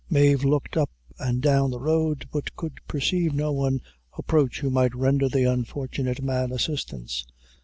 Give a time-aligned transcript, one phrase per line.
[0.09, 3.81] Mave looked up and down the road, but could perceive no one
[4.17, 7.27] approach who might render the unfortunate man assistance.